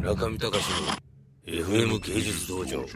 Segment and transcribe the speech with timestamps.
[0.00, 0.56] 村上隆の
[1.44, 2.80] FM 芸術道場。
[2.80, 2.86] い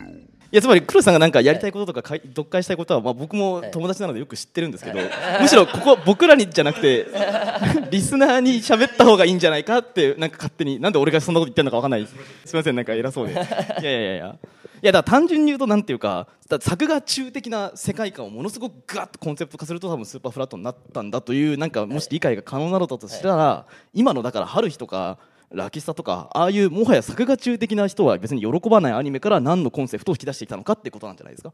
[0.50, 5.00] やつまり黒さんがなんかやりたいこととかかい読解したいことは、まあ、僕も友達なのでよく知ってるんですけど、
[5.38, 7.06] むしろここ僕らにじゃなくて
[7.92, 12.00] リスナーに喋った方がいいんじゃないかってなんか勝手になんで俺がそんなこと言ってるのかわかんない。
[12.00, 12.14] です
[12.46, 13.34] すみませんなんか偉そうで。
[13.36, 14.36] いやいやいやいや。
[14.82, 25.18] いやだから単純に言うとなんていうかだ作画中的な世界観をものすごくガッとコンセプト化すると多分スーパーフラットになったんだというなんかもし理解が可能なのだとしたら、今のだから春日とか
[25.54, 31.52] ラキスタとかああいうもはや作画中的な人は別に喜ばないアニメから何のコンセプトを引き出してきたのかってことなんじゃないですか、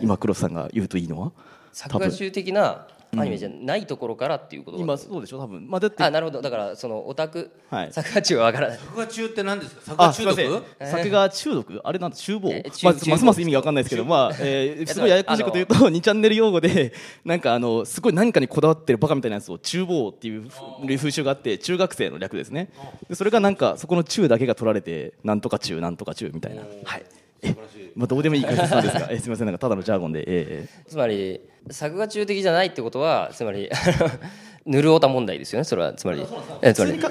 [0.00, 1.32] 今黒瀬さんが言うといいのは。
[1.72, 5.68] 作画中的なアニメじゃないところからっていうこと今そうでしょ多分。
[5.68, 6.40] まあだってあなるほど。
[6.40, 7.92] だからそのオタク、はい。
[7.92, 8.78] 作画中は分からない。
[8.78, 9.82] 作画中って何ですか？
[9.82, 10.64] 作画中毒？
[10.80, 11.54] 作画中。
[11.54, 11.80] 毒？
[11.84, 20.48] あれなんだ厨房、まあ、中ますます意味が分かんないですけど、まあえー、すごいややこしいこと言うと2チャンネル用語でなんかあのすごい何かにこだわってるバカみたいなやつを厨房っていう
[20.96, 22.70] 風習があって中学生の略ですね。
[23.10, 26.62] でそれがなんかそこの中だけが取られてなんとか中なんとか中みたいな。
[26.62, 27.04] はい。
[27.42, 27.54] え
[27.94, 29.46] まあ、どうでもいい解説なんですがえすみません。
[29.46, 33.70] なんかただのジャーゴンで、えーつまり作画中的じゃないってことはつまり
[34.64, 35.92] ぬるおた問題ですよねそれは。
[35.94, 36.24] つまり。
[36.60, 36.98] えつまり。
[36.98, 37.10] 問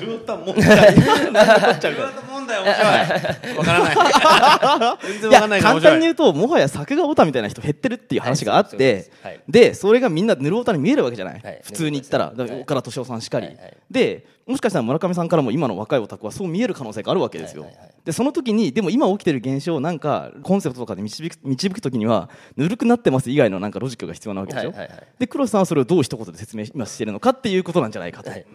[2.47, 3.57] 題面白い。
[3.57, 11.61] わからない全然わかんない簡単に言うともはや作画オタみたいな人減ってるっていう話があってですはいでそれがみんなぬるオタに見えるわけじゃない、はい。
[11.63, 13.55] 普通に言ったら、岡田敏夫さんしかり、はい。
[13.55, 17.91] はいでもしかしたら村上さんからも今の若いオタクはそう見える可能性があるわけですよ、はいはいはい。
[18.03, 25.07] でその時にでも今起きてる現象をなんかコンセプトとかで導く導く時にはぬるくなってます以外のなんかロジックが必要なわけでしょ、はいはいはい。
[25.19, 28.29] で黒瀬さんはそれをどう一言で説明今してるのかっていうことなんじゃないかと。
[28.29, 28.45] はい。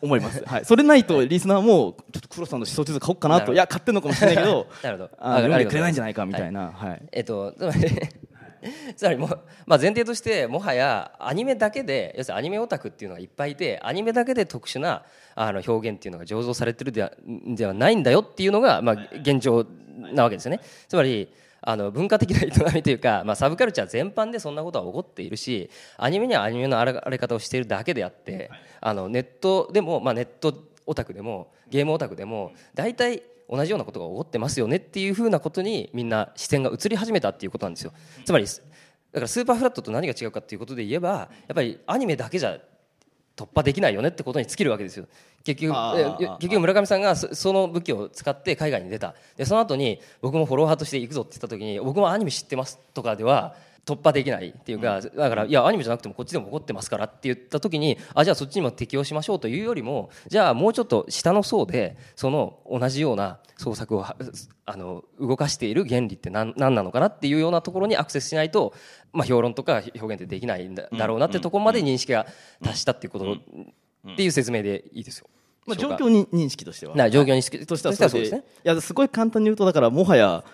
[0.00, 3.56] 思います、はい、それないとリスナーもちょっと黒瀬さんの思想地図買おうかなとい。
[3.56, 5.10] や買ってんのかもしれないけど なるほど。
[5.16, 7.02] ああ読んでくれないんじゃないかみたいな、はい。
[7.12, 7.78] えっとつまり
[8.96, 9.28] つまりもう、
[9.66, 15.02] まあ、前提としてもはやアニメだけで要するにアニメオタクっていうのがいっぱいいてアニメだけで特殊な
[15.34, 17.12] あの表現っていうのが醸造されてるでは
[17.46, 19.66] ではないんだよっていうのが、まあ、現状
[20.14, 20.60] なわけですよね。
[20.88, 21.28] つまり
[21.62, 28.50] あの文化的な営みというか、 まあ、サブカルチャー全般でそんなことは起こっているしアニメにはアニメの荒れ方をしているだけであって
[28.80, 30.54] あのネットでも、まあ、ネット
[30.86, 37.92] オタクでもゲームオタクでも大体同じようなことが起こってますよねっていうふうなことにみんな視線が移り始めたっていうことなんですよ。
[38.24, 42.58] つまりだからスーパーフラットと何が違うかっていうことで言えばやっぱりアニメだけじゃ
[43.36, 45.06] 突破できないよねってことに尽きるわけですよ。
[45.44, 49.14] 結局結局村上さんがそその武器を使って海外に出た。
[49.36, 53.54] でその後に僕もフォロワーとして行くぞって言った時に僕もアニメ知ってますとかでは
[53.84, 64.16] 突破できないっていうか、だからいやアニメじゃなくてもこっちでも起こってますからって言った時にあじゃあそっちにも適用しましょうというよりもじゃあもうちょっと下の層でその同じような創作をは
[64.66, 68.72] あの動かしている原理って何何なのかなっていうようなところにアクセスしないと、
[69.12, 72.26] まあ、評論とか表現ってできないんだだろうなってところまで認識が
[72.62, 73.32] 達したっていうこと
[74.12, 75.28] っていう説明でいいですよ。
[75.66, 76.96] まあ、状況に認識としては。
[76.96, 78.44] な状況認識としてはとそうでですね。
[78.64, 80.44] いやすごい簡単に言うとだからもはや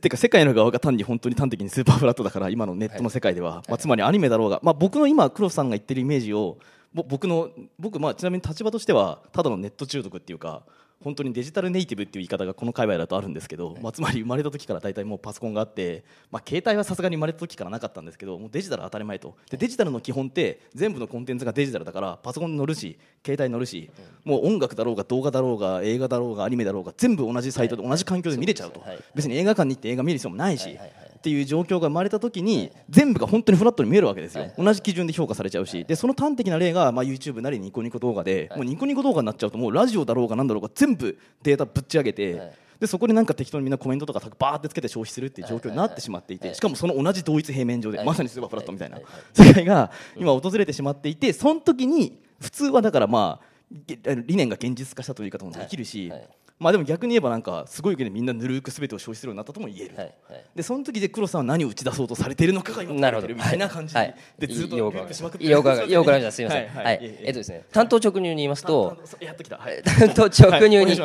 [0.00, 6.58] てか世界の側が単に本当に端的にスーパーフラットだから今のネットの世界では、まあ、つまりアニメだろうが、まあ、僕の今黒瀬さんが言ってるイメージを
[6.94, 10.62] ぼ僕の僕、まあ、ちなみに立場としてはただのネット中毒っていうか
[11.04, 19.36] 本当にデジタルネイティブっていう言い方がこの界隈だとあるんですけど、まあ、つまり生まれた時から大体もうパソコンがあって、まあ、携帯はさすがに生まれた時からなかったんですけどもうデジタルは当たり前と。
[19.50, 23.90] でデジタルの基本って全部のコンテンツがデジタルだからパソコンに乗るし携帯に乗るし、
[24.24, 28.98] もう音楽だろうが動画だろうが映画だろうがアニメだろうが全部同じサイトで同じ環境で見れちゃうと、はい。
[29.14, 30.78] 別に映画館に行って映画見る必要もないし、
[31.24, 34.54] っていう状況が生まれた時に全部が本当にフラットに見えるわけですよ、はい。
[34.58, 35.82] 同じ基準で評価されちゃうし。
[35.86, 42.52] でその端的な例が、まあ、YouTube なりニコニコ動画で、もうニコニコ動画になっちゃうともうラジオだろうがなんだろうが全部データぶっち上げて、はい。
[42.78, 48.06] でそこになんか適当にみんなコメントとかバーってつけて消費するっていう状況になってしまっていて、しかもその同じ同一平面上で、はい。
[48.06, 49.04] まさにスーパーフラットみたいなはい。
[49.32, 53.46] 世界が今訪れてしまっていてその時に普通はだからまあ
[53.86, 56.18] げ理念が現実化したという言い方もできるし、はい。
[56.18, 56.28] はい
[56.64, 60.44] まあでも逆に言えばなんかすごいわけでみんなぬるく全てを消費するようになったとも言える、はいはい。
[60.54, 63.34] でその時で黒さんは何を打ち出そうとされているのかが今なるほど。
[63.34, 64.14] みたいな感じはい。
[64.38, 66.68] でずっとよくわかループしまくってりよくわかりましたすみません。
[66.68, 66.94] はいはい。
[67.04, 67.16] い。
[67.20, 69.58] えっとですね担当直入に言いますとやっときた。
[69.58, 69.82] はい。
[69.82, 70.96] 担当直入に言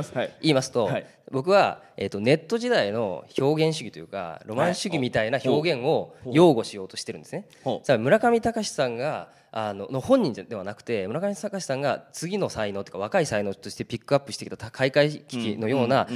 [0.43, 7.45] いますと、はい 僕は、えー、とネット時代の表現主義というかロマン主義みたいな表現を擁護しようとしてるんですね。
[7.83, 16.07] さあ村上隆さんがあのの本人ではなくて村上隆さんが次の才能というか若い才能としてピックアップしてきた開会危機のような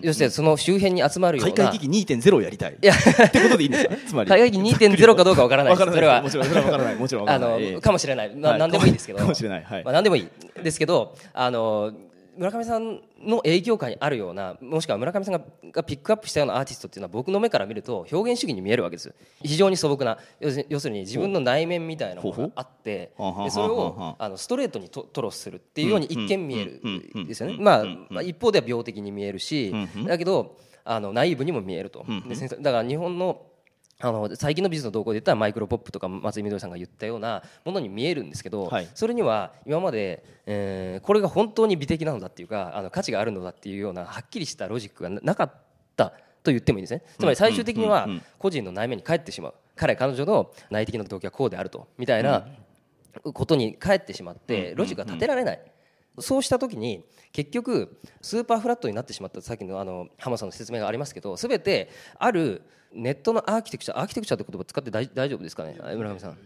[0.00, 2.76] 要するにその周辺に集まるような開会危機2.0をやりたい。
[2.80, 2.94] いや。
[2.94, 3.96] ってことでいいんですか？
[4.08, 4.28] つまり。
[4.30, 5.72] 開会期2.0かどうかわからない。
[5.72, 6.00] わからない。
[6.00, 6.22] ですそれは。
[6.22, 6.96] もちろんそれはわからない。
[6.96, 7.64] もちろんあらない。
[7.64, 8.34] えかもしれない。
[8.36, 8.58] なはい。
[8.58, 9.18] 何でもいいですけど。
[9.18, 9.64] かもしれない。
[9.64, 9.84] はい。
[9.84, 10.28] まあ何でもいい
[10.62, 11.92] ですけどあの
[12.38, 15.40] 村上さんの影響下にあるようなもしくは村上さんが
[15.72, 19.12] がピックアップしたようなアーティストっていうのは僕の目から見ると表現主義に見えるわけです
[19.42, 20.18] 非常に素朴な。
[20.68, 23.12] 要するに自分の内面みたいなものがあって
[23.44, 26.80] でそれをあのストレートにと吐露するっていうように一見見える
[27.26, 27.56] ですよね。
[27.58, 29.74] まあまあ一方では病的に見えるし
[30.06, 32.06] だけどあのナイーブにも見えると。
[32.60, 33.42] だから日本の
[34.00, 38.88] あの最近の美術の動向で言ったらマイクロポップとか松井みどりさんが言ったようなものに見えるんですけど、はい。
[38.94, 45.52] それには今まで、えーこれが本当に美的なのだっていうかあの価値があるのだっていうようなはっきりしたロジックがななかっ
[45.96, 46.10] た
[46.44, 47.02] と言ってもいいんですね。
[47.18, 48.08] つまり最終的には
[48.38, 49.54] 個人の内面に返ってしまう。
[49.74, 52.46] 彼彼女の内的な動機はこうであるとみたいな
[53.32, 55.60] ことに返ってしまってロジックが立てられない。
[56.20, 59.40] そうした時に結局スーパーフラットになってしまった。
[59.42, 62.62] さっきのあの浜田さんの説明がありますけど全てある
[62.92, 65.76] ネットのアーキテクチャアーキテクチャって言葉使って大大丈夫ですかね？
[65.96, 66.38] 村上さん。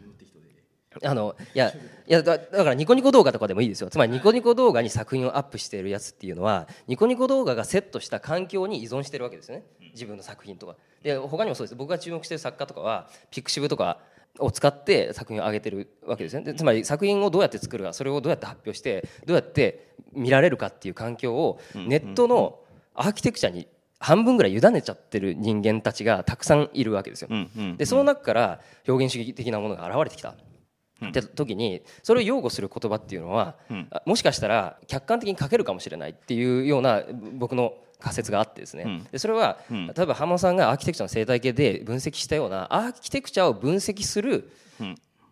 [1.03, 1.73] あのいやい
[2.07, 3.89] やだだからニコニコ動画とかでもいいですよ。
[3.89, 9.65] つまりニコニコ動画に作品をアップしているやつっていうのはニコニコ動画がセットした環境に依存してるわけですよね。
[9.95, 10.77] 自分の作品とか。
[11.03, 11.77] で他にもそうです。
[11.77, 14.01] 僕が注目している作家とかはピクシブとか
[14.39, 16.45] を使って作品を上げてるわけですね。
[16.45, 22.61] でつまり作品をどうやって作るかそれをどうやって発表してどうやって見られるかっていう環境をネットの
[22.95, 23.69] アーキテクチャに
[23.99, 27.29] 半分ぐらい委ねちゃってる人間たちがたくさんいるわけですよ。
[27.77, 30.35] でその中から表現主義的なものが現れてきた。
[31.05, 33.57] って時にそれを擁護する言葉っていうのは、
[33.91, 37.03] あもしかしたら客観的に書けるかもしれないっていうような
[37.33, 44.51] 僕の仮説があってですね、でそれは、例えば浜野さんがアーキテクチャの生態系で分析したようなアーキテクチャを分析する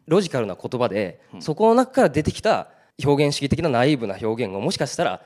[0.06, 2.68] ロジカルな言葉で、そこの中から出てきた
[3.04, 5.22] 表現主義的なナイーブな表現をもしかしたら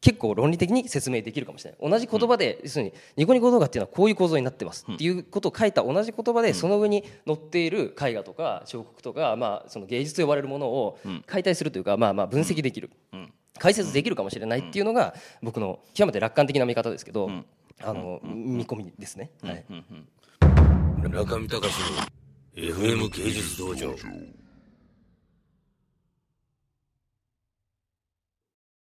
[0.00, 1.90] 結構論理的に説明できるかもしれない。
[1.90, 4.86] 同じ言葉で、要するにニコニコ動画っていうのはこういう構造になってます。
[4.90, 12.90] っていうことを書いた同じ言葉でその上に載っている絵画とか彫刻とか、まあ、その芸術と呼ばれるものを解体するというか、まあ、まあ分析できる、
[13.58, 17.30] 解説できるかもしれないっていうのが僕の極めて楽観的な見方ですけど、
[17.82, 19.30] あの見込みですね。
[19.42, 19.64] はい。
[21.10, 22.16] 中見隆の
[22.54, 23.94] FM 芸術道場。